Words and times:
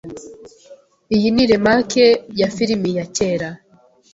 Iyi 1.15 1.29
ni 1.35 1.43
remake 1.51 2.05
ya 2.39 2.47
firime 2.55 2.89
ya 2.97 3.05
kera. 3.15 3.49